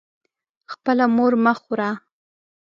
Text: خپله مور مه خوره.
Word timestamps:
خپله 0.71 1.05
مور 1.15 1.33
مه 1.43 1.53
خوره. 1.59 1.91